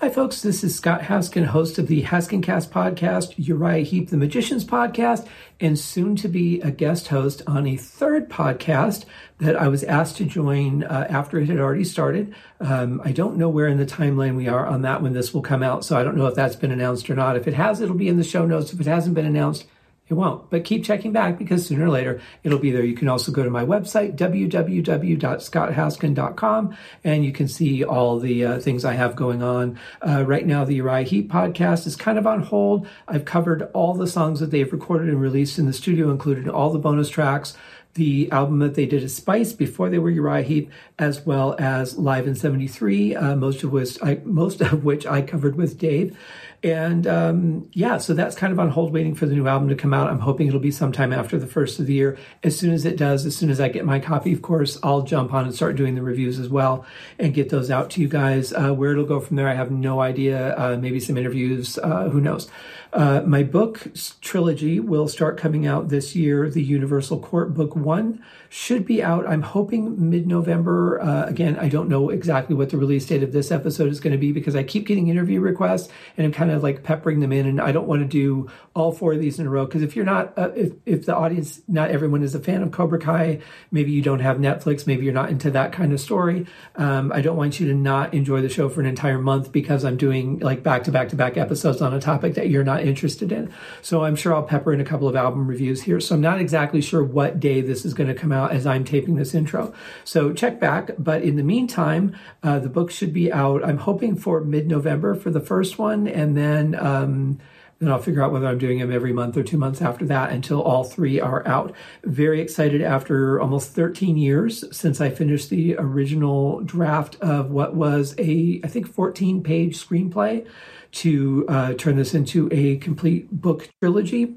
[0.00, 0.42] Hi, folks.
[0.42, 5.26] This is Scott Haskin, host of the Haskincast podcast, Uriah Heep, the Magician's podcast,
[5.58, 9.06] and soon to be a guest host on a third podcast
[9.38, 12.32] that I was asked to join uh, after it had already started.
[12.60, 15.42] Um, I don't know where in the timeline we are on that when this will
[15.42, 17.34] come out, so I don't know if that's been announced or not.
[17.34, 18.72] If it has, it'll be in the show notes.
[18.72, 19.66] If it hasn't been announced,
[20.08, 22.84] it won't, but keep checking back because sooner or later it'll be there.
[22.84, 28.58] You can also go to my website, www.scotthaskin.com, and you can see all the uh,
[28.58, 29.78] things I have going on.
[30.06, 32.88] Uh, right now, the Uriah Heep podcast is kind of on hold.
[33.06, 36.70] I've covered all the songs that they've recorded and released in the studio, including all
[36.70, 37.54] the bonus tracks
[37.98, 41.98] the album that they did as Spice before they were Uriah Heep, as well as
[41.98, 46.16] Live in '73, uh, most of which I, most of which I covered with Dave.
[46.62, 49.76] And um, yeah, so that's kind of on hold, waiting for the new album to
[49.76, 50.10] come out.
[50.10, 52.18] I'm hoping it'll be sometime after the first of the year.
[52.42, 55.02] As soon as it does, as soon as I get my copy, of course, I'll
[55.02, 56.84] jump on and start doing the reviews as well
[57.18, 58.52] and get those out to you guys.
[58.52, 60.56] Uh, where it'll go from there, I have no idea.
[60.58, 62.50] Uh, maybe some interviews, uh, who knows.
[62.92, 63.86] Uh, my book
[64.20, 66.48] trilogy will start coming out this year.
[66.48, 69.26] The Universal Court Book One should be out.
[69.26, 71.00] I'm hoping mid November.
[71.00, 74.12] Uh, again, I don't know exactly what the release date of this episode is going
[74.12, 77.32] to be because I keep getting interview requests and I'm kind of like peppering them
[77.32, 77.46] in.
[77.46, 79.94] And I don't want to do all four of these in a row because if
[79.94, 83.40] you're not, uh, if if the audience, not everyone is a fan of Cobra Kai,
[83.70, 86.46] maybe you don't have Netflix, maybe you're not into that kind of story.
[86.76, 89.84] Um, I don't want you to not enjoy the show for an entire month because
[89.84, 92.78] I'm doing like back to back to back episodes on a topic that you're not
[92.78, 93.52] not interested in.
[93.82, 96.00] So I'm sure I'll pepper in a couple of album reviews here.
[96.00, 98.84] So I'm not exactly sure what day this is going to come out as I'm
[98.84, 99.72] taping this intro.
[100.04, 100.90] So check back.
[100.98, 103.64] But in the meantime, uh, the book should be out.
[103.64, 106.06] I'm hoping for mid November for the first one.
[106.06, 107.38] And then, um,
[107.78, 110.30] then I'll figure out whether I'm doing them every month or two months after that
[110.30, 111.74] until all three are out.
[112.04, 118.14] Very excited after almost 13 years since I finished the original draft of what was
[118.18, 120.46] a, I think, 14 page screenplay
[120.90, 124.34] to uh, turn this into a complete book trilogy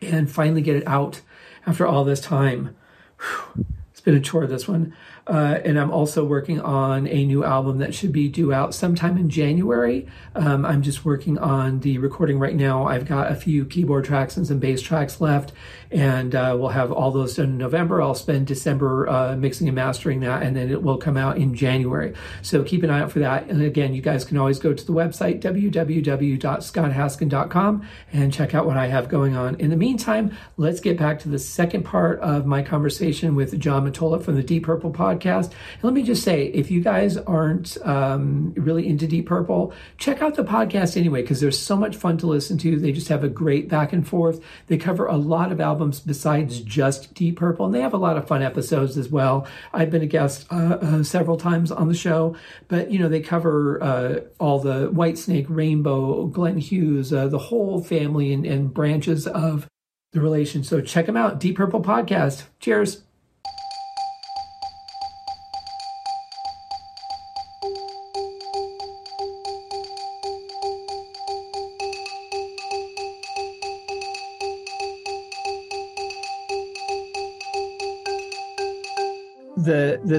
[0.00, 1.22] and finally get it out
[1.66, 2.76] after all this time.
[3.20, 3.66] Whew.
[3.98, 4.94] It's been a chore, this one.
[5.28, 9.16] Uh, and I'm also working on a new album that should be due out sometime
[9.18, 10.06] in January.
[10.34, 12.86] Um, I'm just working on the recording right now.
[12.86, 15.52] I've got a few keyboard tracks and some bass tracks left,
[15.90, 18.00] and uh, we'll have all those done in November.
[18.00, 21.54] I'll spend December uh, mixing and mastering that, and then it will come out in
[21.54, 22.14] January.
[22.40, 23.48] So keep an eye out for that.
[23.48, 28.78] And again, you guys can always go to the website, www.scotthaskin.com, and check out what
[28.78, 29.56] I have going on.
[29.56, 33.86] In the meantime, let's get back to the second part of my conversation with John
[33.86, 35.46] Mottola from the Deep Purple podcast podcast.
[35.74, 40.22] And let me just say, if you guys aren't um, really into Deep Purple, check
[40.22, 42.78] out the podcast anyway, because there's so much fun to listen to.
[42.78, 44.40] They just have a great back and forth.
[44.66, 48.16] They cover a lot of albums besides just Deep Purple, and they have a lot
[48.16, 49.46] of fun episodes as well.
[49.72, 52.36] I've been a guest uh, uh, several times on the show,
[52.68, 57.82] but you know they cover uh, all the Whitesnake, Rainbow, Glenn Hughes, uh, the whole
[57.82, 59.68] family and, and branches of
[60.12, 60.64] the relation.
[60.64, 61.38] So check them out.
[61.38, 62.44] Deep Purple Podcast.
[62.60, 63.02] Cheers.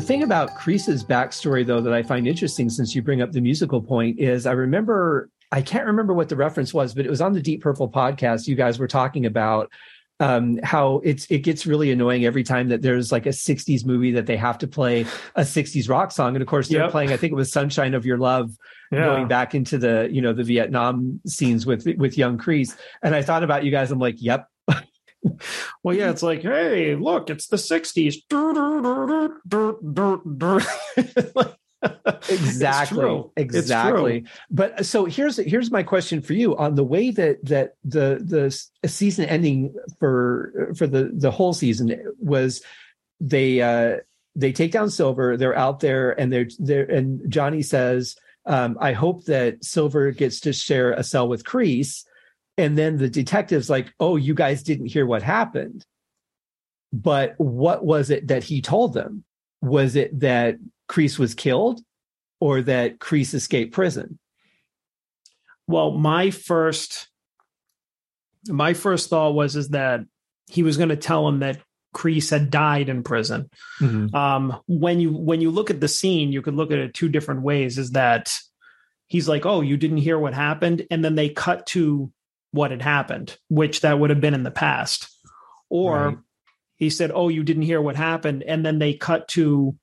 [0.09, 3.79] Thing about Kreese's backstory, though, that I find interesting, since you bring up the musical
[3.79, 7.33] point, is I remember I can't remember what the reference was, but it was on
[7.33, 8.47] the Deep Purple podcast.
[8.47, 9.71] You guys were talking about
[10.19, 14.11] um, how it's it gets really annoying every time that there's like a 60s movie
[14.13, 15.01] that they have to play
[15.35, 16.91] a 60s rock song and of course they're yep.
[16.91, 18.51] playing i think it was sunshine of your love
[18.91, 19.05] yeah.
[19.05, 23.21] going back into the you know the vietnam scenes with with young Kreese and i
[23.21, 24.47] thought about you guys i'm like yep
[25.83, 28.15] well, yeah, it's like, hey, look, it's the 60s.
[32.29, 33.23] exactly.
[33.37, 34.25] exactly.
[34.51, 36.57] but so here's here's my question for you.
[36.57, 38.19] On the way that that the
[38.81, 42.61] the season ending for for the the whole season was
[43.21, 43.97] they uh
[44.35, 48.15] they take down silver they're out there and they're there and johnny says
[48.45, 52.05] um i hope that silver gets to share a cell with Kreese
[52.59, 55.85] and then the detective's like, oh, you guys didn't hear what happened.
[56.91, 59.23] But what was it that he told them?
[59.61, 60.57] Was it that
[60.89, 61.79] Kreese was killed
[62.41, 64.19] or that Kreese escaped prison?
[65.67, 67.07] Well, my first
[68.49, 70.01] my first thought was is that
[70.47, 71.61] he was going to tell him that
[71.95, 73.49] Kreese had died in prison.
[73.79, 74.13] Mm-hmm.
[74.13, 77.07] Um, when you when you look at the scene, you could look at it two
[77.07, 77.77] different ways.
[77.77, 78.33] Is that
[79.07, 82.11] he's like, "Oh, you didn't hear what happened," and then they cut to
[82.51, 85.09] what had happened, which that would have been in the past.
[85.69, 86.17] Or right.
[86.77, 88.43] he said, Oh, you didn't hear what happened.
[88.43, 89.77] And then they cut to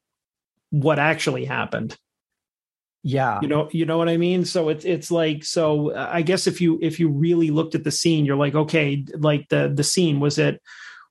[0.70, 1.96] what actually happened.
[3.02, 3.40] Yeah.
[3.40, 4.44] You know, you know what I mean?
[4.44, 7.92] So it's it's like so I guess if you if you really looked at the
[7.92, 10.60] scene, you're like, okay, like the the scene was it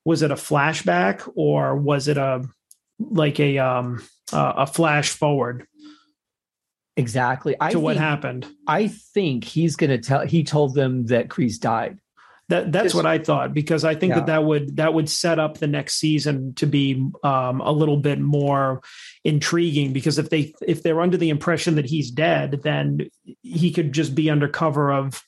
[0.04, 2.44] was it a flashback or was it a
[3.00, 5.68] like a um a flash forward?
[6.98, 7.56] Exactly.
[7.60, 8.48] I to think, what happened.
[8.68, 12.00] I think he's going to tell he told them that Kreese died.
[12.48, 14.18] That that's what I thought because I think yeah.
[14.18, 17.98] that that would that would set up the next season to be um, a little
[17.98, 18.82] bit more
[19.24, 23.10] intriguing because if they if they're under the impression that he's dead, then
[23.42, 25.24] he could just be under cover of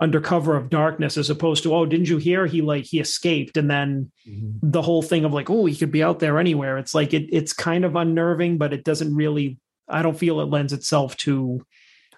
[0.00, 3.56] under cover of darkness as opposed to oh didn't you hear he like he escaped
[3.56, 4.52] and then mm-hmm.
[4.62, 7.28] the whole thing of like oh he could be out there anywhere it's like it
[7.32, 9.58] it's kind of unnerving but it doesn't really
[9.88, 11.64] i don't feel it lends itself to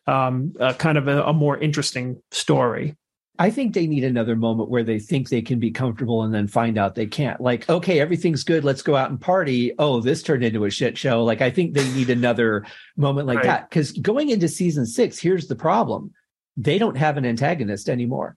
[0.06, 2.96] um kind of a, a more interesting story
[3.40, 6.46] I think they need another moment where they think they can be comfortable and then
[6.46, 7.40] find out they can't.
[7.40, 8.64] Like, okay, everything's good.
[8.64, 9.72] Let's go out and party.
[9.78, 11.24] Oh, this turned into a shit show.
[11.24, 12.66] Like, I think they need another
[12.98, 13.46] moment like right.
[13.46, 13.70] that.
[13.70, 16.12] Because going into season six, here's the problem
[16.58, 18.36] they don't have an antagonist anymore.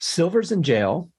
[0.00, 1.10] Silver's in jail,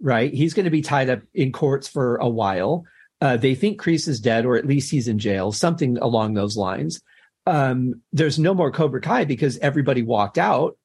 [0.00, 0.34] right?
[0.34, 2.82] He's going to be tied up in courts for a while.
[3.20, 6.56] Uh, they think Kreese is dead, or at least he's in jail, something along those
[6.56, 7.00] lines.
[7.46, 10.76] Um, there's no more Cobra Kai because everybody walked out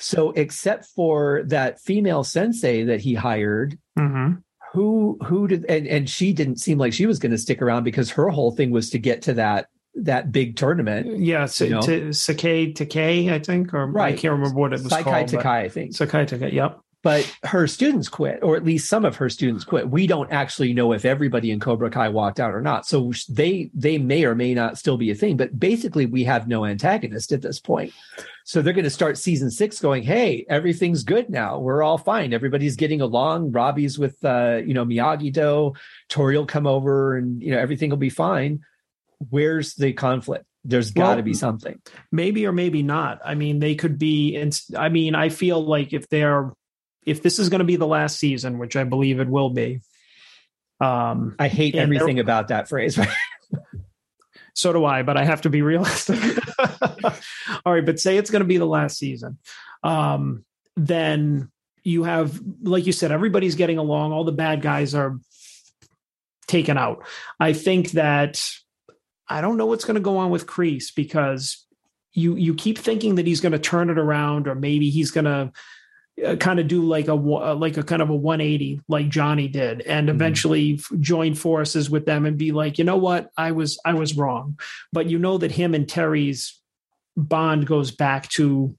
[0.00, 4.36] so, except for that female sensei that he hired, mm-hmm.
[4.72, 7.84] who who did and, and she didn't seem like she was going to stick around
[7.84, 11.18] because her whole thing was to get to that that big tournament.
[11.18, 11.82] Yeah, so, you know?
[11.82, 14.14] to Sekai Taikai, I think, or right.
[14.14, 15.28] I can't remember what it was Sakai called.
[15.28, 15.92] Takai, I think.
[15.92, 19.88] Sekai Taikai, yep but her students quit, or at least some of her students quit.
[19.88, 22.86] We don't actually know if everybody in Cobra Kai walked out or not.
[22.86, 25.36] So they they may or may not still be a thing.
[25.36, 27.92] But basically, we have no antagonist at this point.
[28.44, 31.58] So they're going to start season six going, "Hey, everything's good now.
[31.58, 32.34] We're all fine.
[32.34, 33.52] Everybody's getting along.
[33.52, 35.72] Robbie's with uh, you know Miyagi Do.
[36.08, 38.60] Tori will come over, and you know everything will be fine."
[39.28, 40.44] Where's the conflict?
[40.62, 41.80] there's got to well, be something
[42.12, 44.38] maybe or maybe not i mean they could be
[44.76, 46.52] i mean i feel like if they're
[47.04, 49.80] if this is going to be the last season, which I believe it will be.
[50.80, 52.98] Um, I hate everything about that phrase.
[54.54, 56.18] so do I, but I have to be realistic.
[57.64, 59.38] All right, but say it's going to be the last season.
[59.82, 60.44] Um,
[60.76, 61.50] then
[61.82, 64.12] you have, like you said, everybody's getting along.
[64.12, 65.18] All the bad guys are
[66.46, 67.04] taken out.
[67.38, 68.42] I think that
[69.28, 71.64] I don't know what's going to go on with Kreese because
[72.12, 75.26] you you keep thinking that he's going to turn it around, or maybe he's going
[75.26, 75.52] to
[76.38, 79.80] kind of do like a uh, like a kind of a 180 like Johnny did
[79.82, 80.16] and mm-hmm.
[80.16, 81.00] eventually mm-hmm.
[81.00, 84.58] join forces with them and be like you know what I was I was wrong
[84.92, 86.60] but you know that him and Terry's
[87.16, 88.76] bond goes back to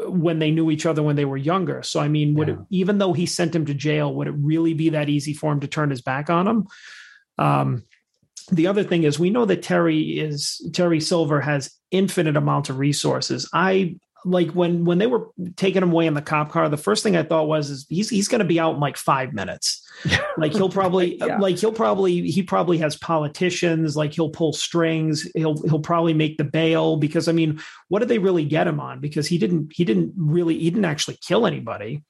[0.00, 2.54] uh, when they knew each other when they were younger so I mean would yeah.
[2.54, 5.52] it, even though he sent him to jail would it really be that easy for
[5.52, 6.66] him to turn his back on him
[7.38, 7.84] um
[8.52, 12.78] the other thing is we know that Terry is Terry Silver has infinite amounts of
[12.78, 13.48] resources.
[13.52, 17.02] I like when when they were taking him away in the cop car, the first
[17.02, 19.86] thing I thought was is he's he's going to be out in like five minutes.
[20.36, 21.38] like he'll probably yeah.
[21.38, 23.96] like he'll probably he probably has politicians.
[23.96, 25.28] Like he'll pull strings.
[25.34, 28.80] He'll he'll probably make the bail because I mean, what did they really get him
[28.80, 29.00] on?
[29.00, 32.02] Because he didn't he didn't really he didn't actually kill anybody.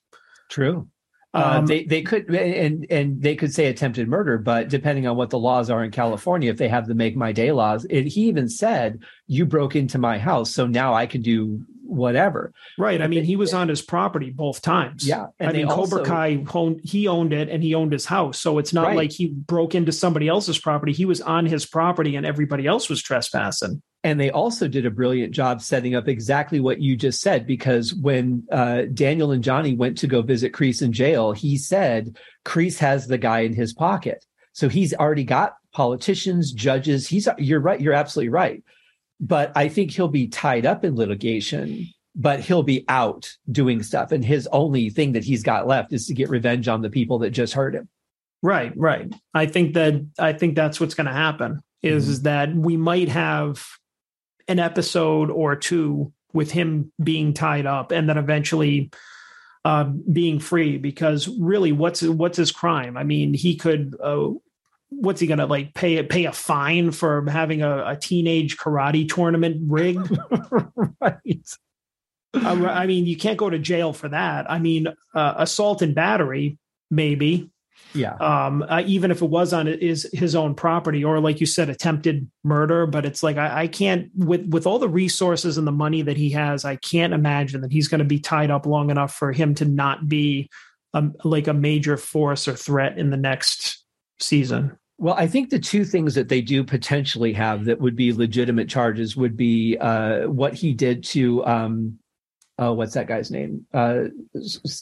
[0.49, 0.89] True.
[1.33, 5.17] Uh, um, they they could and and they could say attempted murder, but depending on
[5.17, 8.07] what the laws are in California, if they have the make my day laws, it,
[8.07, 8.99] he even said
[9.29, 12.53] you broke into my house, so now I can do whatever.
[12.79, 13.03] Right.
[13.03, 15.07] I mean, he was on his property both times.
[15.07, 15.27] Yeah.
[15.41, 18.41] I mean, also, Cobra Kai owned, he owned it and he owned his house.
[18.41, 18.97] So it's not right.
[18.97, 20.93] like he broke into somebody else's property.
[20.93, 23.83] He was on his property and everybody else was trespassing.
[24.03, 27.95] And they also did a brilliant job setting up exactly what you just said, because
[27.95, 32.17] when uh, Daniel and Johnny went to go visit Kreese in jail, he said
[32.47, 34.25] Kreese has the guy in his pocket.
[34.53, 37.07] So he's already got politicians, judges.
[37.07, 37.81] He's you're right.
[37.81, 38.65] You're absolutely right
[39.21, 41.87] but I think he'll be tied up in litigation,
[42.17, 44.13] but he'll be out doing stuff.
[44.13, 47.19] And his only thing that he's got left is to get revenge on the people
[47.21, 47.89] that just hurt him.
[48.43, 49.13] Right, right.
[49.35, 52.13] I think that I think that's what's going to happen is, mm-hmm.
[52.13, 53.67] is that we might have
[54.49, 58.91] an episode or two with him being tied up and then eventually
[59.65, 62.97] uh, being free because really what's what's his crime?
[62.97, 64.31] I mean, he could uh,
[65.01, 69.57] what's he gonna like pay pay a fine for having a, a teenage karate tournament
[69.67, 70.17] rigged?
[71.01, 71.47] right.
[72.33, 74.49] Uh, I mean, you can't go to jail for that.
[74.49, 76.59] I mean, uh, assault and battery,
[76.91, 77.51] maybe.
[77.93, 78.15] Yeah.
[78.15, 81.69] Um, uh, even if it was on his his own property, or like you said,
[81.69, 82.87] attempted murder.
[82.87, 86.17] But it's like I, I can't with with all the resources and the money that
[86.17, 89.33] he has, I can't imagine that he's going to be tied up long enough for
[89.33, 90.51] him to not be
[90.95, 93.85] um, like a major force or threat in the next
[94.21, 94.79] season.
[95.01, 98.69] Well, I think the two things that they do potentially have that would be legitimate
[98.69, 101.99] charges would be uh, what he did to um,
[102.59, 103.67] oh, what's that guy's name?
[103.73, 104.05] Uh,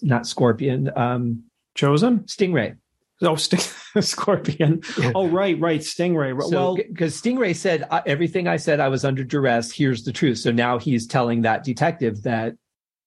[0.03, 0.91] not Scorpion.
[0.97, 1.45] Um,
[1.75, 2.77] Chosen Stingray.
[3.23, 3.61] Oh, Sting-
[4.03, 4.83] Scorpion.
[5.15, 5.81] Oh, right, right.
[5.81, 6.41] Stingray.
[6.43, 9.73] So, well, because Stingray said everything I said, I was under duress.
[9.73, 10.39] Here's the truth.
[10.39, 12.55] So now he's telling that detective that.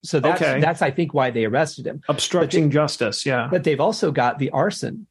[0.03, 0.59] So that's okay.
[0.59, 2.01] that's I think why they arrested him.
[2.07, 3.25] Obstructing they, justice.
[3.25, 3.49] Yeah.
[3.51, 5.05] But they've also got the arson.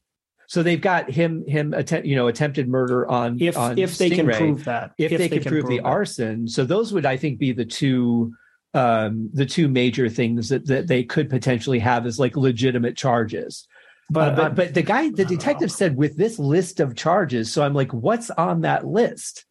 [0.51, 4.11] So they've got him him attempt you know attempted murder on if on if they
[4.11, 5.87] can prove that if, if they, they, can, prove, prove the that.
[5.87, 6.49] arson.
[6.49, 8.33] So those would I think be the two
[8.75, 13.69] um the two major things that that they could potentially have as like legitimate charges
[14.11, 17.53] but, uh, but but the guy, the detective said with this list of charges.
[17.53, 19.45] So I'm like, what's on that list?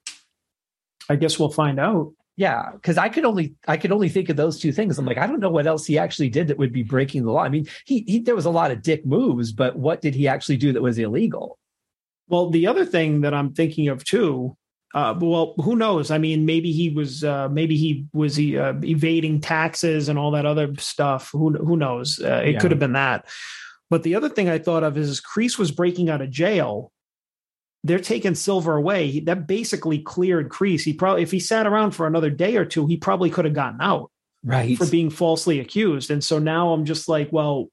[1.09, 2.11] I guess we'll find out.
[2.39, 4.97] Yeah, because I could only I could only think of those two things.
[4.97, 7.33] I'm like, I don't know what else he actually did that would be breaking the
[7.33, 7.43] law.
[7.43, 10.25] I mean, he, he there was a lot of dick moves, but what did he
[10.25, 11.59] actually do that was illegal?
[12.29, 14.55] Well, the other thing that I'm thinking of too,
[14.95, 16.11] uh, well, who knows?
[16.11, 20.45] I mean, maybe he was, uh, maybe he was uh, evading taxes and all that
[20.45, 21.31] other stuff.
[21.33, 22.21] Who who knows?
[22.23, 22.59] Uh, it yeah.
[22.59, 23.27] could have been that.
[23.89, 26.93] But the other thing I thought of is, Kreese was breaking out of jail.
[27.83, 29.21] They're taking Silver away.
[29.21, 30.81] That basically cleared Kreese.
[30.81, 33.53] He probably, if he sat around for another day or two, he probably could have
[33.53, 34.11] gotten out,
[34.43, 36.11] right, for being falsely accused.
[36.11, 37.67] And so now I'm just like, well,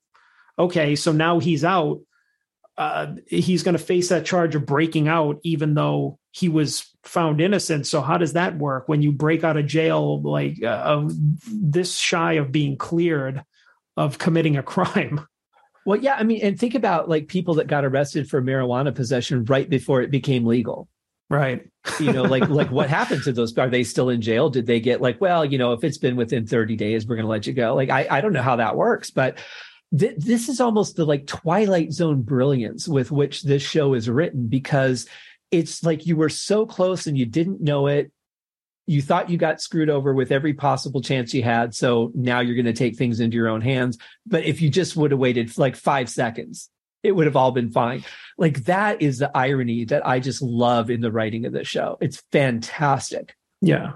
[0.58, 2.00] okay, so now he's out.
[2.78, 7.40] Uh, he's going to face that charge of breaking out, even though he was found
[7.40, 7.86] innocent.
[7.86, 11.08] So how does that work when you break out of jail like uh,
[11.50, 13.42] this shy of being cleared
[13.96, 15.26] of committing a crime?
[15.86, 19.44] Well, yeah, I mean, and think about like people that got arrested for marijuana possession
[19.44, 20.88] right before it became legal.
[21.30, 21.66] Right.
[21.98, 23.56] you know, like like what happened to those?
[23.56, 24.50] Are they still in jail?
[24.50, 27.24] Did they get like, well, you know, if it's been within 30 days, we're going
[27.24, 27.74] to let you go.
[27.74, 29.38] Like, I I don't know how that works, but
[29.96, 34.48] th- this is almost the like Twilight Zone brilliance with which this show is written
[34.48, 35.06] because
[35.50, 38.10] it's like you were so close and you didn't know it
[38.86, 41.74] you thought you got screwed over with every possible chance you had.
[41.74, 43.98] So now you're going to take things into your own hands.
[44.24, 46.70] But if you just would have waited like five seconds,
[47.02, 48.04] it would have all been fine.
[48.38, 51.98] Like that is the irony that I just love in the writing of the show.
[52.00, 53.34] It's fantastic.
[53.60, 53.94] Yeah.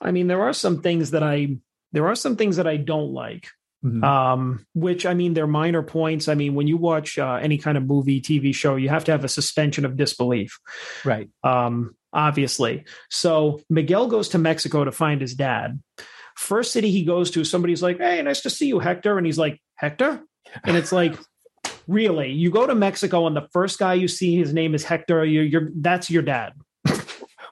[0.00, 1.56] I mean, there are some things that I,
[1.92, 3.48] there are some things that I don't like.
[3.84, 4.04] Mm-hmm.
[4.04, 6.28] Um, which I mean, they're minor points.
[6.28, 9.12] I mean, when you watch uh, any kind of movie, TV show, you have to
[9.12, 10.58] have a suspension of disbelief.
[11.02, 11.30] Right.
[11.42, 12.84] Um, obviously.
[13.08, 15.80] So Miguel goes to Mexico to find his dad.
[16.36, 19.16] First city he goes to, somebody's like, Hey, nice to see you, Hector.
[19.16, 20.22] And he's like, Hector?
[20.64, 21.16] And it's like,
[21.88, 22.32] really?
[22.32, 25.24] You go to Mexico and the first guy you see, his name is Hector.
[25.24, 26.54] You're, you're that's your dad.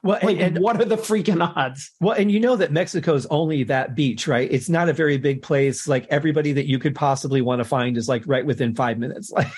[0.01, 1.91] Well, like, and, what are the freaking odds?
[1.99, 4.49] Well, and you know that Mexico is only that beach, right?
[4.49, 5.87] It's not a very big place.
[5.87, 9.31] Like everybody that you could possibly want to find is like right within five minutes.
[9.39, 9.51] Like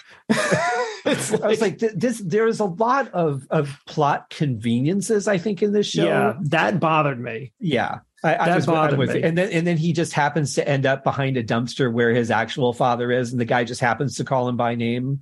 [1.12, 2.20] like, I was like, this.
[2.20, 6.06] There's a lot of of plot conveniences, I think, in this show.
[6.06, 7.54] Yeah, that bothered me.
[7.60, 9.22] Yeah, I, I that bothered with me.
[9.22, 12.32] And then and then he just happens to end up behind a dumpster where his
[12.32, 15.22] actual father is, and the guy just happens to call him by name.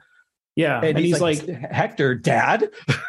[0.56, 2.70] Yeah, and, and he's, he's like, like, Hector, Dad.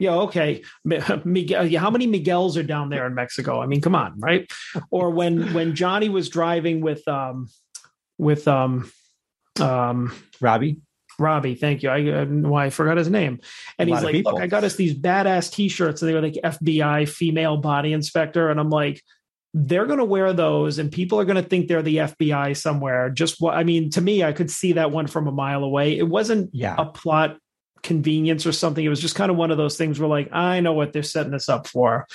[0.00, 0.62] Yeah, okay.
[0.84, 3.60] Miguel, how many Miguels are down there in Mexico?
[3.60, 4.48] I mean, come on, right?
[4.90, 7.48] Or when when Johnny was driving with um
[8.16, 8.92] with um
[9.60, 10.80] um Robbie
[11.18, 11.90] Robbie, thank you.
[11.90, 13.40] I uh, why I forgot his name.
[13.78, 17.08] And he's like, "Look, I got us these badass T-shirts, and they were like FBI
[17.08, 19.02] female body inspector." And I'm like,
[19.52, 23.10] "They're going to wear those, and people are going to think they're the FBI somewhere."
[23.10, 25.98] Just what I mean to me, I could see that one from a mile away.
[25.98, 26.76] It wasn't yeah.
[26.78, 27.38] a plot
[27.82, 28.84] convenience or something.
[28.84, 31.02] It was just kind of one of those things where, like, I know what they're
[31.02, 32.06] setting this up for.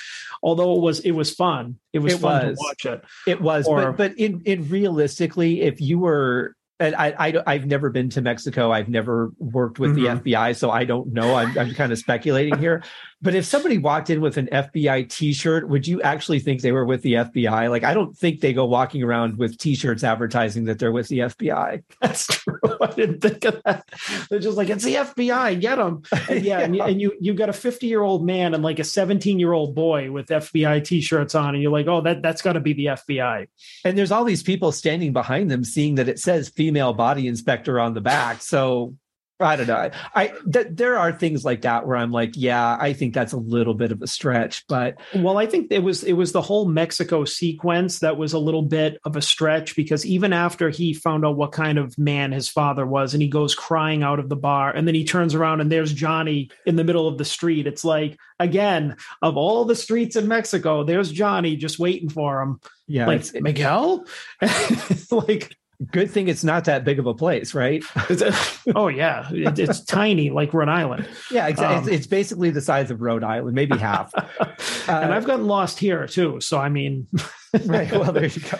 [0.42, 1.78] Although it was, it was fun.
[1.92, 2.58] It was it fun was.
[2.58, 3.04] to watch it.
[3.26, 7.66] It was, or, but but in in realistically, if you were and I, I have
[7.66, 8.72] never been to Mexico.
[8.72, 10.24] I've never worked with mm-hmm.
[10.24, 11.34] the FBI, so I don't know.
[11.34, 12.82] I'm, I'm kind of speculating here.
[13.24, 16.84] But if somebody walked in with an FBI T-shirt, would you actually think they were
[16.84, 17.70] with the FBI?
[17.70, 21.20] Like, I don't think they go walking around with T-shirts advertising that they're with the
[21.20, 21.82] FBI.
[22.02, 22.60] That's true.
[22.82, 23.88] I didn't think of that.
[24.28, 25.58] They're just like, it's the FBI.
[25.58, 26.02] Get them.
[26.28, 26.64] And yeah, yeah.
[26.64, 29.38] And, you, and you you got a 50 year old man and like a 17
[29.38, 32.60] year old boy with FBI T-shirts on, and you're like, oh, that that's got to
[32.60, 33.48] be the FBI.
[33.86, 37.80] And there's all these people standing behind them, seeing that it says female body inspector
[37.80, 38.42] on the back.
[38.42, 38.96] So
[39.40, 39.90] I don't know.
[40.14, 43.36] I th- there are things like that where I'm like, yeah, I think that's a
[43.36, 46.66] little bit of a stretch, but well, I think it was it was the whole
[46.66, 51.26] Mexico sequence that was a little bit of a stretch because even after he found
[51.26, 54.36] out what kind of man his father was, and he goes crying out of the
[54.36, 57.66] bar, and then he turns around and there's Johnny in the middle of the street.
[57.66, 62.60] It's like again, of all the streets in Mexico, there's Johnny just waiting for him.
[62.86, 64.06] Yeah, like Miguel,
[65.10, 65.56] like
[65.90, 67.82] Good thing it's not that big of a place, right?
[68.76, 71.08] oh yeah, it, it's tiny like Rhode Island.
[71.30, 71.76] Yeah, exactly.
[71.76, 74.12] Um, it's, it's, basically the size of Rhode Island, maybe half.
[74.14, 74.24] Uh,
[74.88, 77.08] and I've gotten lost here too, so I mean,
[77.64, 77.90] right.
[77.90, 78.58] Well, there you go.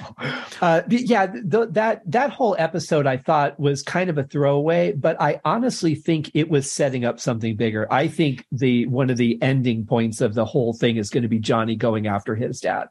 [0.61, 5.21] Uh, yeah, the, that that whole episode I thought was kind of a throwaway, but
[5.21, 7.87] I honestly think it was setting up something bigger.
[7.93, 11.29] I think the one of the ending points of the whole thing is going to
[11.29, 12.89] be Johnny going after his dad.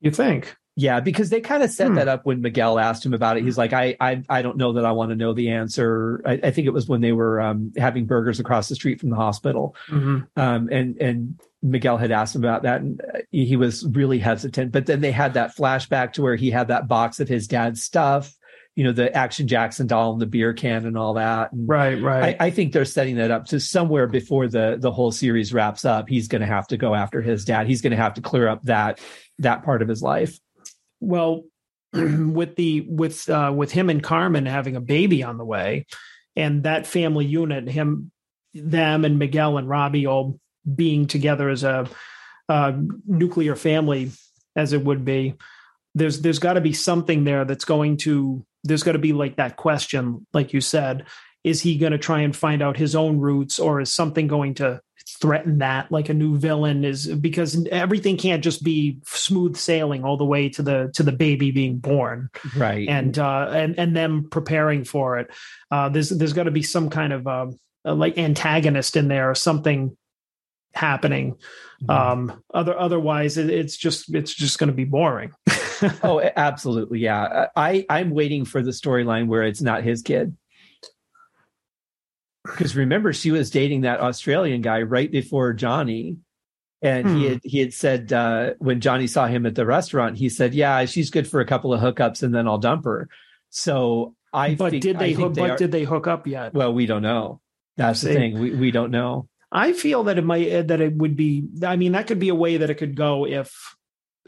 [0.00, 0.54] You think?
[0.78, 1.94] Yeah, because they kind of set hmm.
[1.94, 3.44] that up when Miguel asked him about it.
[3.44, 6.20] He's like, I, I, I don't know that I want to know the answer.
[6.26, 9.08] I, I think it was when they were um, having burgers across the street from
[9.08, 10.18] the hospital, mm-hmm.
[10.38, 14.70] um, and and Miguel had asked him about that, and uh, he was really hesitant.
[14.70, 17.82] But then they had that flashback to where he had that box of his dad's
[17.82, 18.34] stuff,
[18.74, 21.52] you know, the Action Jackson doll and the beer can and all that.
[21.52, 22.36] And right, right.
[22.38, 25.86] I, I, think they're setting that up to somewhere before the the whole series wraps
[25.86, 26.10] up.
[26.10, 27.66] He's going to have to go after his dad.
[27.66, 29.00] He's going to have to clear up that
[29.38, 30.38] that part of his life.
[31.00, 31.44] Well,
[31.92, 35.86] with the with uh, with him and Carmen having a baby on the way,
[36.34, 38.10] and that family unit, him,
[38.54, 40.38] them, and Miguel and Robbie all
[40.74, 41.88] being together as a,
[42.48, 42.74] a
[43.06, 44.10] nuclear family,
[44.54, 45.34] as it would be.
[45.94, 49.36] There's there's got to be something there that's going to there's got to be like
[49.36, 51.06] that question, like you said,
[51.44, 54.54] is he going to try and find out his own roots, or is something going
[54.54, 54.80] to
[55.20, 60.16] threaten that like a new villain is because everything can't just be smooth sailing all
[60.16, 62.28] the way to the to the baby being born.
[62.56, 62.88] Right.
[62.88, 65.28] And uh and and them preparing for it.
[65.70, 67.46] Uh there's there's got to be some kind of uh,
[67.84, 69.96] like antagonist in there or something
[70.74, 71.36] happening.
[71.82, 71.90] Mm-hmm.
[71.90, 75.32] um other otherwise it, it's just it's just going to be boring.
[76.02, 77.48] Oh absolutely yeah.
[77.54, 80.34] I i'm waiting for the storyline where it's not his kid
[82.46, 86.18] because remember she was dating that Australian guy right before Johnny.
[86.82, 87.16] And hmm.
[87.16, 90.54] he had he had said uh, when Johnny saw him at the restaurant, he said,
[90.54, 93.08] "Yeah, she's good for a couple of hookups, and then I'll dump her."
[93.48, 96.52] So I but think, did they, hook, they but are, did they hook up yet?
[96.52, 97.40] Well, we don't know.
[97.78, 98.38] That's the thing.
[98.38, 99.28] We we don't know.
[99.50, 101.48] I feel that it might that it would be.
[101.64, 103.74] I mean, that could be a way that it could go if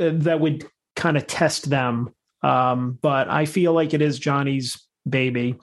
[0.00, 2.14] uh, that would kind of test them.
[2.42, 5.57] Um, but I feel like it is Johnny's baby,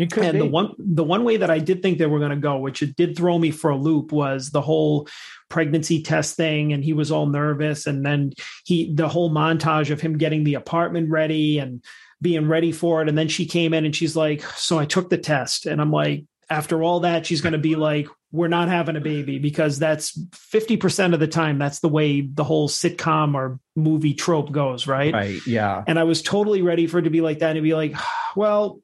[0.00, 0.38] it could and be.
[0.38, 2.82] the one the one way that I did think they were going to go, which
[2.82, 5.08] it did throw me for a loop, was the whole
[5.48, 8.32] pregnancy test thing, and he was all nervous, and then
[8.64, 11.84] he the whole montage of him getting the apartment ready and
[12.22, 15.10] being ready for it, and then she came in and she's like, "So I took
[15.10, 18.68] the test," and I'm like, after all that, she's going to be like, "We're not
[18.68, 22.68] having a baby," because that's fifty percent of the time that's the way the whole
[22.68, 25.12] sitcom or movie trope goes, right?
[25.12, 25.46] Right.
[25.46, 25.84] Yeah.
[25.86, 27.94] And I was totally ready for it to be like that and be like,
[28.36, 28.80] well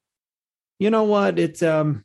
[0.79, 1.39] you know what?
[1.39, 2.05] It's um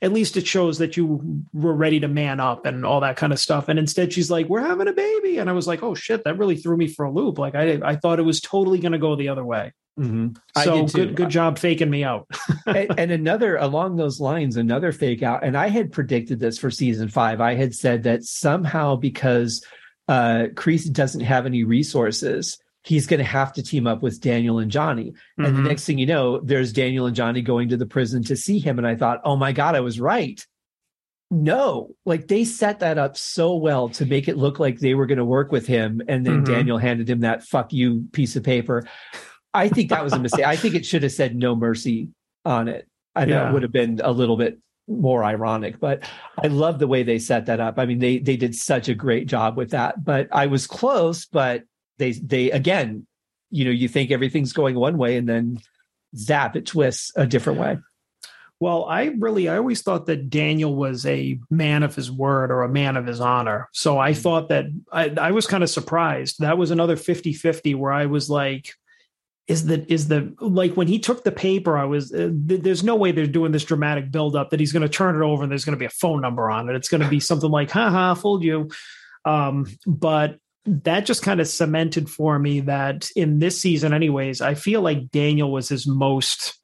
[0.00, 3.32] at least it shows that you were ready to man up and all that kind
[3.32, 3.68] of stuff.
[3.68, 6.38] And instead, she's like, "We're having a baby," and I was like, "Oh shit!" That
[6.38, 7.38] really threw me for a loop.
[7.38, 9.72] Like I, I thought it was totally going to go the other way.
[9.98, 10.28] Mm-hmm.
[10.62, 12.26] So good, good job faking me out.
[12.66, 15.44] and, and, another along those lines, another fake out.
[15.44, 17.42] And I had predicted this for season five.
[17.42, 19.64] I had said that somehow because
[20.08, 24.58] uh Kreese doesn't have any resources, he's going to have to team up with Daniel
[24.58, 25.10] and Johnny.
[25.10, 25.44] Mm-hmm.
[25.44, 25.68] And the mm-hmm.
[25.68, 28.78] next thing you know, there's Daniel and Johnny going to the prison to see him.
[28.78, 30.44] And I thought, oh my God, I was right.
[31.30, 35.06] No, like they set that up so well to make it look like they were
[35.06, 36.02] going to work with him.
[36.06, 36.52] And then mm-hmm.
[36.52, 38.86] Daniel handed him that fuck you piece of paper.
[39.54, 40.44] I think that was a mistake.
[40.44, 42.08] I think it should have said no mercy
[42.44, 42.86] on it.
[43.14, 46.08] I know it would have been a little bit more ironic, but
[46.42, 47.78] I love the way they set that up.
[47.78, 50.02] I mean, they they did such a great job with that.
[50.02, 51.64] But I was close, but
[51.98, 53.06] they they again,
[53.50, 55.60] you know, you think everything's going one way and then
[56.16, 57.78] zap it twists a different way.
[58.60, 62.62] Well, I really, I always thought that Daniel was a man of his word or
[62.62, 63.68] a man of his honor.
[63.72, 64.20] So I mm-hmm.
[64.20, 66.36] thought that I, I was kind of surprised.
[66.38, 68.72] That was another 50 50 where I was like,
[69.48, 72.84] is the is the like when he took the paper i was uh, th- there's
[72.84, 75.42] no way they're doing this dramatic build up that he's going to turn it over
[75.42, 77.50] and there's going to be a phone number on it it's going to be something
[77.50, 78.70] like haha fooled you
[79.24, 84.54] um but that just kind of cemented for me that in this season, anyways, I
[84.54, 86.58] feel like Daniel was his most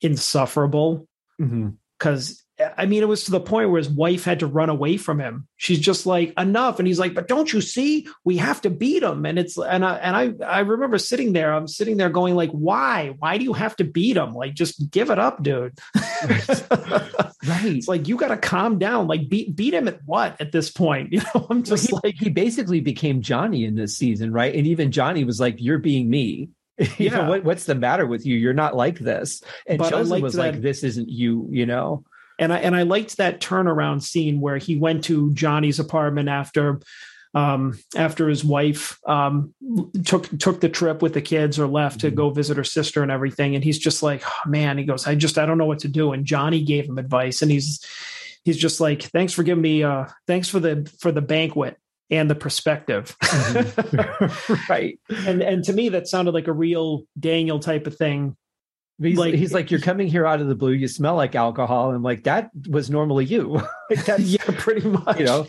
[0.00, 1.06] insufferable
[1.38, 2.41] because mm-hmm.
[2.76, 5.18] I mean, it was to the point where his wife had to run away from
[5.18, 5.46] him.
[5.56, 6.78] She's just like, enough.
[6.78, 8.08] And he's like, but don't you see?
[8.24, 9.24] We have to beat him.
[9.24, 12.50] And it's, and I, and I, I remember sitting there, I'm sitting there going like,
[12.50, 14.34] why, why do you have to beat him?
[14.34, 15.78] Like, just give it up, dude.
[15.94, 17.64] right.
[17.64, 19.08] It's like, you got to calm down.
[19.08, 21.12] Like beat, beat him at what at this point?
[21.12, 24.32] You know, I'm just well, he, like, he basically became Johnny in this season.
[24.32, 24.54] Right.
[24.54, 26.50] And even Johnny was like, you're being me.
[26.78, 27.16] you yeah.
[27.16, 30.34] know what, what's the matter with you you're not like this and but Chosen was
[30.34, 32.02] that, like this isn't you you know
[32.42, 36.80] and I and I liked that turnaround scene where he went to Johnny's apartment after
[37.34, 39.54] um, after his wife um,
[40.04, 42.08] took took the trip with the kids or left mm-hmm.
[42.08, 43.54] to go visit her sister and everything.
[43.54, 45.88] And he's just like, oh, man, he goes, I just I don't know what to
[45.88, 46.12] do.
[46.12, 47.84] And Johnny gave him advice, and he's
[48.44, 51.78] he's just like, thanks for giving me, uh, thanks for the for the banquet
[52.10, 53.16] and the perspective.
[53.22, 54.54] Mm-hmm.
[54.72, 54.98] right.
[55.26, 58.36] And and to me that sounded like a real Daniel type of thing.
[59.02, 60.72] He's like, he's like, you're coming here out of the blue.
[60.72, 63.60] You smell like alcohol, and like that was normally you.
[63.90, 65.18] like yeah, pretty much.
[65.18, 65.46] You know,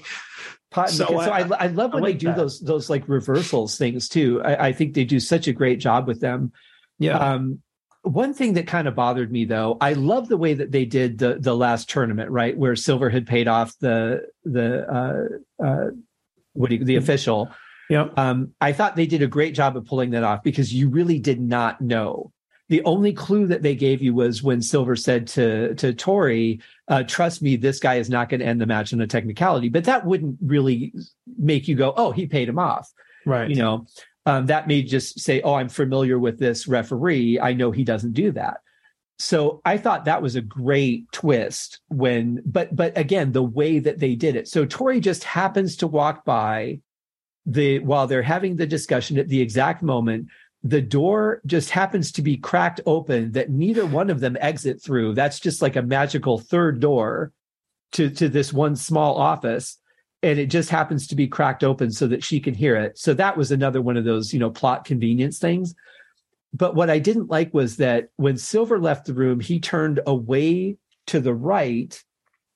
[0.73, 2.37] Pot, so, so I, I, love when I like they do that.
[2.37, 4.41] those those like reversals things too.
[4.43, 6.51] I, I, think they do such a great job with them.
[6.97, 7.17] Yeah.
[7.17, 7.61] Um,
[8.01, 11.19] one thing that kind of bothered me though, I love the way that they did
[11.19, 15.89] the the last tournament, right, where Silver had paid off the the uh, uh,
[16.53, 17.51] what do you, the official.
[17.87, 18.07] Yeah.
[18.17, 21.19] Um, I thought they did a great job of pulling that off because you really
[21.19, 22.32] did not know
[22.69, 27.03] the only clue that they gave you was when Silver said to to Tori, uh,
[27.03, 29.83] "Trust me, this guy is not going to end the match in a technicality." But
[29.85, 30.93] that wouldn't really
[31.37, 32.91] make you go, "Oh, he paid him off,"
[33.25, 33.49] right?
[33.49, 33.85] You know,
[34.25, 37.39] um, that may just say, "Oh, I'm familiar with this referee.
[37.39, 38.57] I know he doesn't do that."
[39.19, 43.99] So I thought that was a great twist when, but but again, the way that
[43.99, 44.47] they did it.
[44.47, 46.79] So Tori just happens to walk by
[47.45, 50.27] the while they're having the discussion at the exact moment
[50.63, 55.13] the door just happens to be cracked open that neither one of them exit through.
[55.13, 57.33] That's just like a magical third door
[57.93, 59.77] to, to this one small office.
[60.21, 62.97] And it just happens to be cracked open so that she can hear it.
[62.97, 65.75] So that was another one of those, you know, plot convenience things.
[66.53, 70.77] But what I didn't like was that when Silver left the room, he turned away
[71.07, 72.01] to the right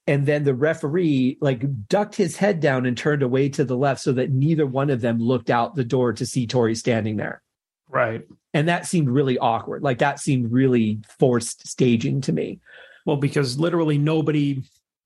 [0.05, 3.99] and then the referee like ducked his head down and turned away to the left
[3.99, 7.41] so that neither one of them looked out the door to see Tori standing there.
[7.89, 8.25] Right.
[8.53, 9.83] And that seemed really awkward.
[9.83, 12.59] Like that seemed really forced staging to me.
[13.05, 14.63] Well, because literally nobody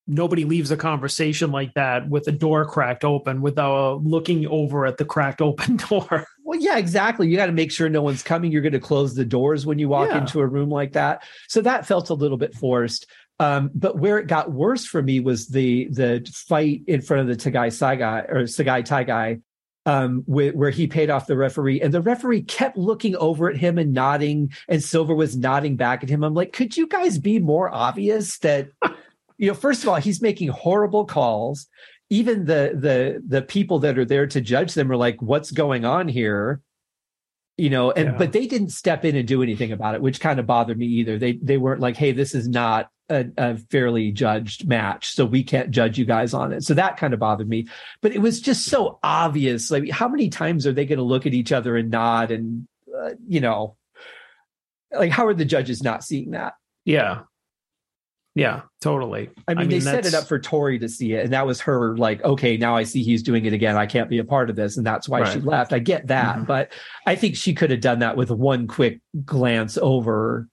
[0.08, 4.98] nobody leaves a conversation like that with a door cracked open without looking over at
[4.98, 6.26] the cracked open door.
[6.44, 7.30] Well, yeah, exactly.
[7.30, 8.52] You got to make sure no one's coming.
[8.52, 10.20] You're going to close the doors when you walk yeah.
[10.20, 11.24] into a room like that.
[11.48, 13.06] So that felt a little bit forced.
[13.40, 17.28] Um, but where it got worse for me was the the fight in front of
[17.28, 19.42] the Tagai Sagai or Sagai Taigai
[19.86, 23.58] um, where, where, he paid off the referee, and the referee kept looking over at
[23.58, 26.24] him and nodding, and Silver was nodding back at him.
[26.24, 28.70] I'm like, could you guys be more obvious that,
[29.38, 31.68] you know, first of all, he's making horrible calls.
[32.10, 35.86] Even the the the people that are there to judge them are like, what's going
[35.86, 36.62] on here?
[37.58, 38.18] You know, and yeah.
[38.18, 40.88] but they didn't step in and do anything about it, which kind of bothered me
[40.88, 41.18] either.
[41.18, 45.44] They they weren't like, hey, this is not a, a, fairly judged match, so we
[45.44, 46.64] can't judge you guys on it.
[46.64, 47.68] So that kind of bothered me.
[48.02, 49.70] But it was just so obvious.
[49.70, 52.32] Like, how many times are they going to look at each other and nod?
[52.32, 53.76] And uh, you know,
[54.92, 56.54] like, how are the judges not seeing that?
[56.86, 57.24] Yeah,
[58.34, 59.30] yeah, totally.
[59.48, 61.46] I mean, I mean they set it up for Tori to see it, and that
[61.46, 63.76] was her like, okay, now I see he's doing it again.
[63.76, 65.34] I can't be a part of this, and that's why right.
[65.34, 65.74] she left.
[65.74, 66.46] I get that, mm-hmm.
[66.46, 66.72] but
[67.06, 70.48] I think she could have done that with one quick glance over,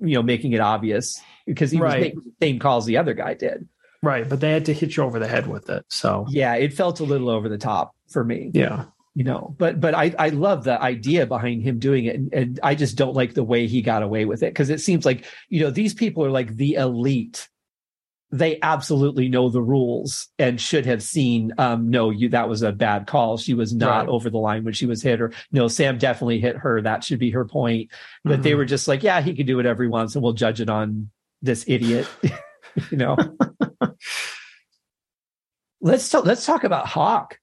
[0.00, 1.94] you know, making it obvious because he right.
[1.94, 3.68] was making the same calls the other guy did.
[4.02, 5.84] Right, but they had to hit you over the head with it.
[5.88, 8.50] So yeah, it felt a little over the top for me.
[8.54, 12.32] Yeah, you know, but but I I love the idea behind him doing it, and,
[12.34, 15.06] and I just don't like the way he got away with it because it seems
[15.06, 17.48] like you know these people are like the elite.
[18.36, 21.52] They absolutely know the rules and should have seen.
[21.58, 23.38] Um, no, you that was a bad call.
[23.38, 24.08] She was not right.
[24.08, 26.82] over the line when she was hit, or no, Sam definitely hit her.
[26.82, 27.90] That should be her point.
[28.24, 28.42] But mm-hmm.
[28.42, 30.68] they were just like, yeah, he could do whatever he wants, and we'll judge it
[30.68, 31.10] on
[31.42, 32.08] this idiot,
[32.90, 33.16] you know.
[35.80, 37.38] let's talk, let's talk about Hawk.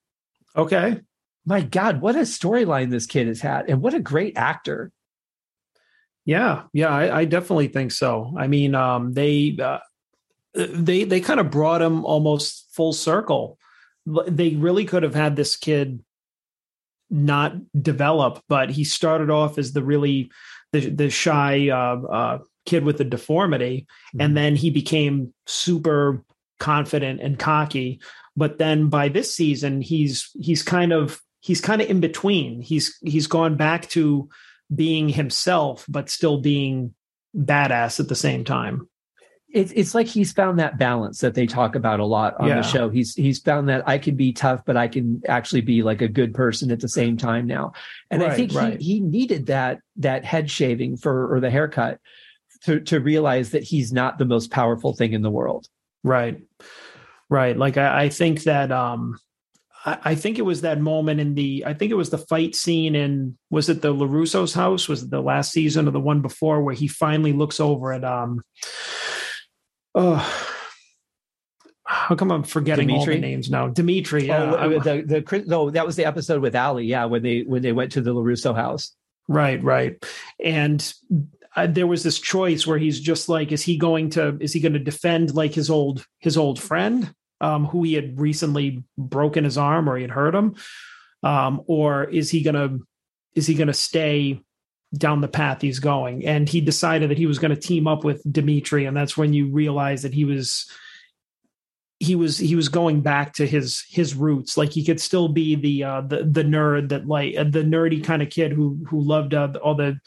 [0.56, 1.00] Okay.
[1.46, 4.92] My God, what a storyline this kid has had, and what a great actor.
[6.26, 8.34] Yeah, yeah, I, I definitely think so.
[8.38, 9.80] I mean, um, they uh,
[10.54, 13.58] they they kind of brought him almost full circle.
[14.06, 16.04] They really could have had this kid
[17.10, 20.32] not develop, but he started off as the really
[20.72, 24.22] the the shy uh, uh, kid with the deformity mm-hmm.
[24.22, 26.24] and then he became super
[26.60, 28.00] confident and cocky
[28.36, 32.98] but then by this season he's he's kind of he's kind of in between he's
[33.04, 34.30] he's gone back to
[34.74, 36.94] being himself but still being
[37.36, 38.88] badass at the same time
[39.54, 42.56] it's it's like he's found that balance that they talk about a lot on yeah.
[42.56, 42.90] the show.
[42.90, 46.08] He's he's found that I can be tough, but I can actually be like a
[46.08, 47.74] good person at the same time now.
[48.10, 48.82] And right, I think right.
[48.82, 52.00] he he needed that that head shaving for or the haircut
[52.64, 55.68] to to realize that he's not the most powerful thing in the world.
[56.04, 56.42] Right.
[57.30, 57.56] Right.
[57.56, 59.20] Like I, I think that um
[59.86, 62.56] I, I, think it was that moment in the I think it was the fight
[62.56, 64.88] scene in was it the LaRusso's house?
[64.90, 68.04] Was it the last season or the one before where he finally looks over at
[68.04, 68.42] um
[69.96, 70.54] oh
[71.86, 73.16] how come I'm forgetting Demetri?
[73.16, 73.68] all the names now?
[73.68, 74.28] Demetri.
[74.28, 74.56] Yeah.
[74.56, 76.86] Oh, the, the no, that was the episode with Ali.
[76.86, 78.96] Yeah, when they when they went to the LaRusso house.
[79.28, 80.04] Right, right.
[80.44, 80.94] And
[81.56, 84.60] uh, there was this choice where he's just like, is he going to is he
[84.60, 89.44] going to defend like his old his old friend, um, who he had recently broken
[89.44, 90.56] his arm or he had hurt him,
[91.22, 92.80] um, or is he gonna
[93.36, 94.42] is he gonna stay
[94.96, 96.26] down the path he's going?
[96.26, 99.34] And he decided that he was going to team up with Demetri, and that's when
[99.34, 100.70] you realize that he was
[102.00, 105.56] he was he was going back to his his roots like he could still be
[105.56, 109.00] the uh the the nerd that like uh, the nerdy kind of kid who who
[109.02, 109.98] loved uh, all the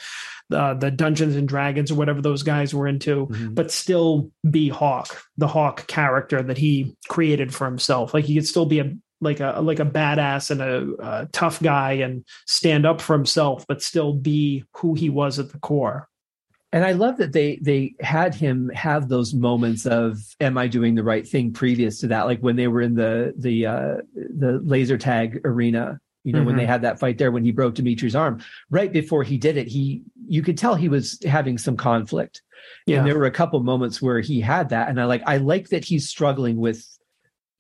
[0.53, 3.55] uh, the Dungeons and Dragons or whatever those guys were into, mm-hmm.
[3.55, 8.15] but still be Hawk, the Hawk character that he created for himself.
[8.15, 11.63] Like he could still be a like a like a badass and a, a tough
[11.63, 16.09] guy and stand up for himself, but still be who he was at the core
[16.73, 20.95] and I love that they they had him have those moments of am I doing
[20.95, 24.61] the right thing previous to that like when they were in the the uh the
[24.63, 26.47] laser tag arena you know mm-hmm.
[26.47, 26.73] when they mm-hmm.
[26.73, 30.03] had that fight there when he broke Demetri's arm right before he did it he
[30.29, 32.43] you could tell he was having some conflict
[32.87, 32.99] yeah.
[32.99, 35.69] and there were a couple moments where he had that and I like I like
[35.69, 36.85] that he's struggling with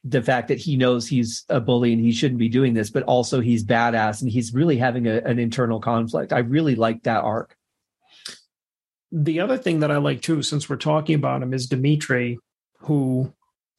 [0.08, 3.02] the fact that he knows he's a bully and he shouldn't be doing this but
[3.04, 7.24] also he's badass and he's really having a, an internal conflict I really like that
[7.24, 7.56] arc
[9.12, 12.38] the other thing that I like too, since we're talking about him, is Demetri,
[12.80, 13.32] who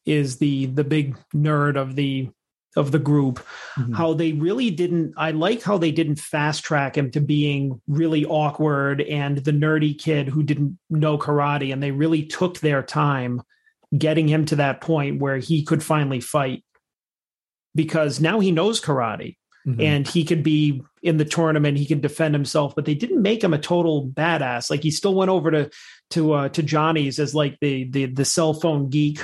[0.06, 2.30] is the the big nerd of the
[2.76, 3.40] of the group.
[3.78, 3.94] Mm-hmm.
[3.94, 5.14] How they really didn't.
[5.18, 9.98] I like how they didn't fast track him to being really awkward and the nerdy
[9.98, 13.42] kid who didn't know karate, and they really took their time
[13.96, 16.64] getting him to that point where he could finally fight
[17.76, 19.82] because now he knows karate mm-hmm.
[19.82, 21.78] and he could be in the tournament.
[21.78, 24.70] He could defend himself, but they didn't make him a total badass.
[24.70, 25.70] Like he still went over to
[26.12, 29.24] to uh, to Johnny's as like the the the cell phone geek,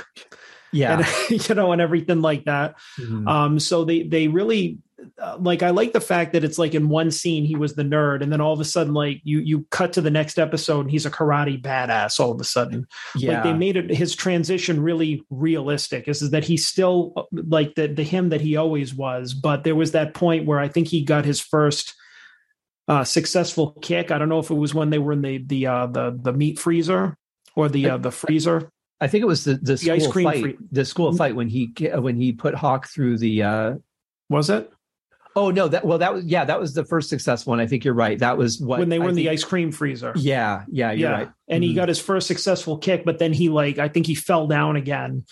[0.72, 2.76] yeah, and, you know, and everything like that.
[2.98, 3.28] Mm-hmm.
[3.28, 4.78] Um, so they they really
[5.20, 7.82] uh, like I like the fact that it's like in one scene he was the
[7.82, 10.80] nerd, and then all of a sudden, like you you cut to the next episode
[10.80, 12.20] and he's a karate badass.
[12.20, 12.86] All of a sudden,
[13.16, 13.34] yeah.
[13.34, 16.08] like they made it his transition really realistic.
[16.08, 19.76] Is, is that he's still like the the him that he always was, but there
[19.76, 21.94] was that point where I think he got his first
[22.88, 24.10] uh, successful kick.
[24.10, 26.32] I don't know if it was when they were in the the uh, the the
[26.32, 27.16] meat freezer
[27.56, 28.70] or the uh, the freezer.
[29.00, 30.42] I think it was the the, the school fight.
[30.42, 31.16] Free- the school mm-hmm.
[31.16, 33.42] fight when he when he put Hawk through the.
[33.42, 33.74] uh
[34.30, 34.70] Was it?
[35.36, 37.60] Oh no, that well that was yeah, that was the first successful one.
[37.60, 38.18] I think you're right.
[38.18, 40.12] That was what when they were I in think, the ice cream freezer.
[40.14, 41.16] Yeah, yeah, you're yeah.
[41.16, 41.30] right.
[41.48, 41.70] And mm-hmm.
[41.70, 44.76] he got his first successful kick, but then he like I think he fell down
[44.76, 45.24] again.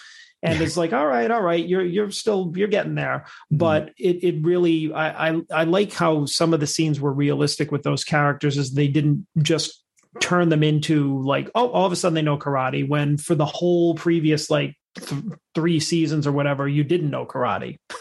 [0.45, 3.27] And it's like, all right, all right, you're you're still you're getting there.
[3.27, 3.57] Mm-hmm.
[3.59, 7.71] But it it really I, I I like how some of the scenes were realistic
[7.71, 9.85] with those characters is they didn't just
[10.21, 13.47] turn them into like, oh, all of a sudden they know karate when for the
[13.47, 15.23] whole previous like th-
[15.55, 17.77] three seasons or whatever, you didn't know karate.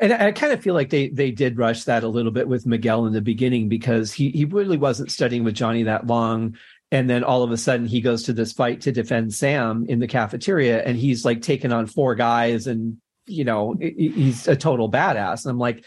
[0.00, 2.66] And I, kind of feel like they they did rush that a little bit with
[2.66, 6.56] Miguel in the beginning because he he really wasn't studying with Johnny that long.
[6.90, 9.98] And then all of a sudden he goes to this fight to defend Sam in
[9.98, 14.90] the cafeteria and he's like taking on four guys and you know he's a total
[14.90, 15.44] badass.
[15.44, 15.84] And I'm like,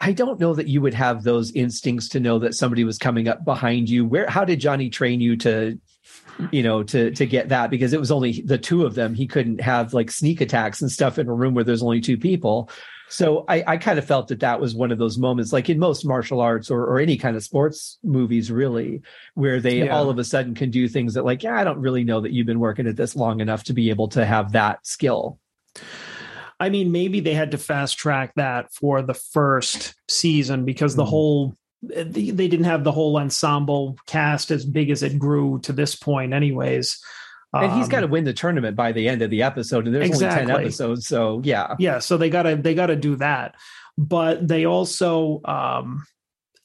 [0.00, 3.28] I don't know that you would have those instincts to know that somebody was coming
[3.28, 4.04] up behind you.
[4.04, 5.78] Where how did Johnny train you to
[6.50, 9.28] you know to to get that because it was only the two of them he
[9.28, 12.68] couldn't have like sneak attacks and stuff in a room where there's only two people
[13.12, 15.78] so I, I kind of felt that that was one of those moments, like in
[15.78, 19.02] most martial arts or, or any kind of sports movies, really,
[19.34, 19.94] where they yeah.
[19.94, 22.32] all of a sudden can do things that, like, yeah, I don't really know that
[22.32, 25.38] you've been working at this long enough to be able to have that skill.
[26.58, 31.04] I mean, maybe they had to fast track that for the first season because the
[31.04, 31.08] mm.
[31.08, 35.96] whole they didn't have the whole ensemble cast as big as it grew to this
[35.96, 36.98] point, anyways.
[37.54, 39.94] And he's got to um, win the tournament by the end of the episode, and
[39.94, 40.42] there's exactly.
[40.42, 41.98] only ten episodes, so yeah, yeah.
[41.98, 43.56] So they gotta they gotta do that,
[43.98, 46.06] but they also, um,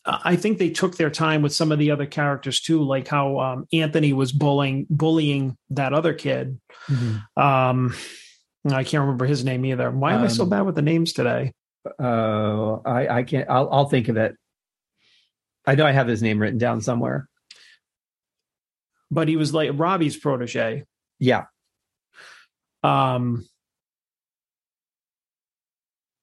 [0.05, 3.39] I think they took their time with some of the other characters too, like how
[3.39, 6.57] um, Anthony was bullying bullying that other kid.
[6.87, 7.41] Mm-hmm.
[7.41, 7.93] Um,
[8.65, 9.91] I can't remember his name either.
[9.91, 11.51] Why am I so um, bad with the names today?
[11.99, 13.49] Uh, I I can't.
[13.49, 14.37] I'll I'll think of it.
[15.65, 17.27] I know I have his name written down somewhere
[19.09, 20.83] but he was like Robbie's protege.
[21.19, 21.45] Yeah.
[22.83, 23.45] Um,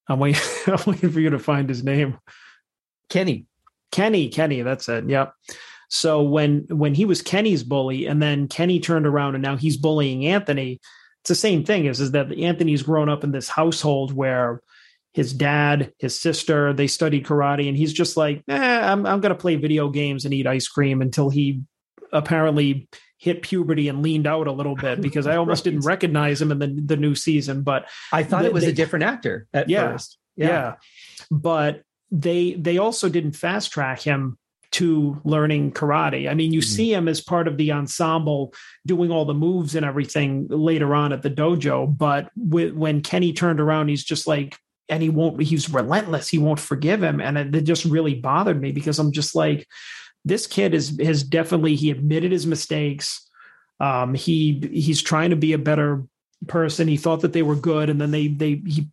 [0.08, 2.18] I'm waiting, I'm waiting for you to find his name.
[3.08, 3.46] Kenny.
[3.92, 5.08] Kenny, Kenny, that's it.
[5.08, 5.34] Yep.
[5.88, 9.76] So when when he was Kenny's bully, and then Kenny turned around and now he's
[9.76, 10.80] bullying Anthony,
[11.22, 11.84] it's the same thing.
[11.84, 14.60] Is is that Anthony's grown up in this household where
[15.12, 19.36] his dad, his sister, they studied karate, and he's just like, eh, I'm I'm gonna
[19.36, 21.62] play video games and eat ice cream until he
[22.14, 25.72] apparently hit puberty and leaned out a little bit because I almost right.
[25.72, 27.62] didn't recognize him in the the new season.
[27.62, 30.18] But I thought the, it was they, a different actor at yeah, first.
[30.36, 30.48] Yeah.
[30.48, 30.74] yeah.
[31.30, 34.38] But they they also didn't fast track him
[34.74, 36.28] to learning karate.
[36.28, 36.66] I mean, you mm-hmm.
[36.66, 38.52] see him as part of the ensemble
[38.84, 41.96] doing all the moves and everything later on at the dojo.
[41.96, 46.28] But with, when Kenny turned around, he's just like, and he won't, he's relentless.
[46.28, 47.20] He won't forgive him.
[47.20, 49.68] And it, it just really bothered me because I'm just like,
[50.24, 53.28] this kid is has definitely he admitted his mistakes.
[53.80, 56.04] Um, he he's trying to be a better
[56.46, 56.88] person.
[56.88, 58.88] He thought that they were good, and then they they he,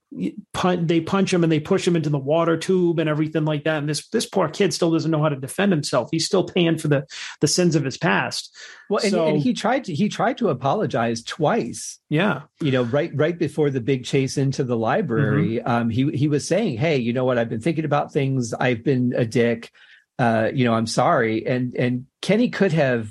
[0.54, 3.63] punch they punch him and they push him into the water tube and everything like
[3.63, 3.78] that.
[3.78, 6.10] And this this poor kid still doesn't know how to defend himself.
[6.12, 7.06] He's still paying for the
[7.39, 8.56] the sins of his past.
[8.89, 12.00] Well, so, and, and, he tried to he tried to apologize twice.
[12.10, 15.67] Yeah, you know, right right before the big chase into the library, mm-hmm.
[15.70, 17.38] um, he he was saying, "Hey, you know what?
[17.38, 18.54] I've been thinking about things.
[18.54, 19.72] I've been a dick."
[20.21, 21.47] Uh, you know, I'm sorry.
[21.47, 23.10] And and Kenny could have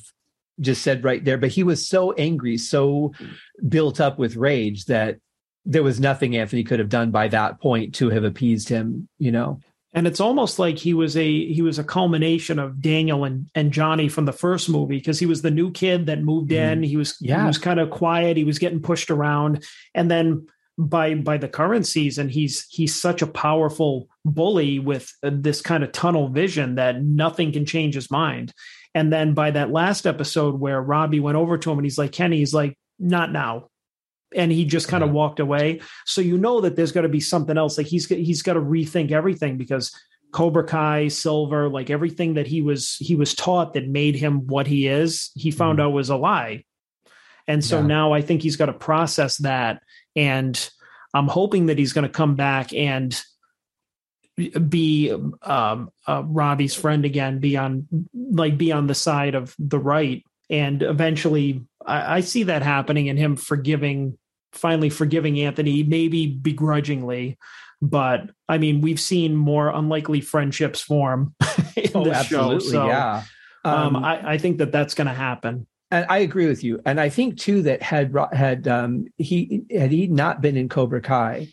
[0.61, 3.13] just said right there, but he was so angry, so
[3.69, 5.19] built up with rage that
[5.65, 9.33] there was nothing Anthony could have done by that point to have appeased him, you
[9.33, 9.59] know.
[9.93, 13.73] And it's almost like he was a he was a culmination of Daniel and, and
[13.73, 16.79] Johnny from the first movie because he was the new kid that moved in.
[16.79, 16.85] Mm-hmm.
[16.85, 17.41] He was yeah.
[17.41, 18.37] he was kind of quiet.
[18.37, 19.65] He was getting pushed around,
[19.97, 20.47] and then
[20.79, 25.93] by by the current season he's he's such a powerful bully with this kind of
[25.93, 28.53] tunnel vision that nothing can change his mind.
[28.95, 32.13] And then by that last episode where robbie went over to him and he's like
[32.13, 33.69] kenny he's like not now.
[34.35, 35.81] And he just kind of walked away.
[36.07, 37.77] So you know that there's got to be something else.
[37.77, 39.93] Like he's he's got to rethink everything because
[40.33, 44.67] cobra kai silver like everything that he was he was taught that made him what
[44.67, 45.89] he is he found mm-hmm.
[45.89, 46.65] out was a lie
[47.51, 47.87] and so yeah.
[47.87, 49.83] now i think he's got to process that
[50.17, 50.71] and
[51.15, 53.21] I'm hoping that he's going to come back and
[54.69, 59.79] be um, uh, Robbie's friend again, be on like be on the side of the
[59.79, 64.19] right, and eventually I, I see that happening and him forgiving,
[64.53, 67.39] finally forgiving Anthony, maybe begrudgingly,
[67.83, 71.35] but I mean we've seen more unlikely friendships form
[71.77, 73.25] in oh, this show, so yeah.
[73.63, 76.81] Um, um, I, I think that that's going to happen and I agree with you.
[76.87, 81.01] And I think too that had had um, he had he not been in Cobra
[81.01, 81.49] Kai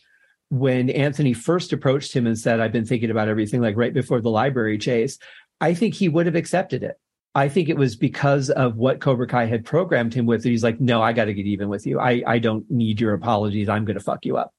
[0.49, 4.21] when Anthony first approached him and said, "I've been thinking about everything," like right before
[4.21, 5.17] the library chase,
[5.59, 6.99] I think he would have accepted it.
[7.35, 10.43] I think it was because of what Cobra Kai had programmed him with.
[10.43, 11.99] That he's like, "No, I got to get even with you.
[11.99, 13.69] I I don't need your apologies.
[13.69, 14.53] I'm going to fuck you up."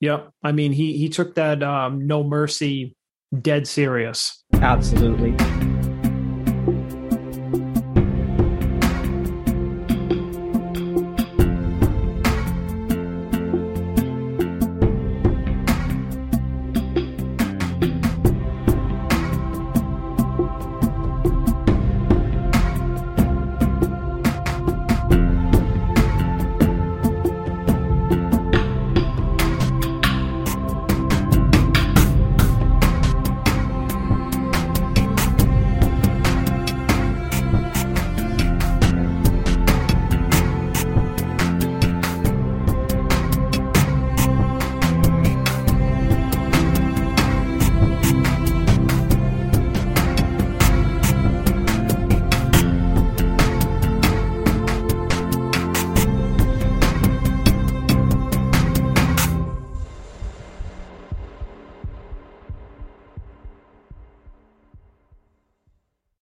[0.00, 0.30] Yep.
[0.42, 2.96] I mean, he he took that um, no mercy
[3.40, 4.44] dead serious.
[4.54, 5.34] Absolutely.